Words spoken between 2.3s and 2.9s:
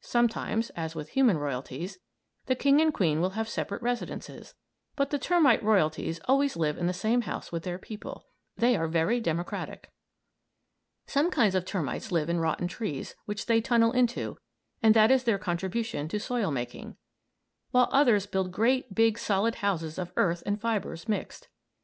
the king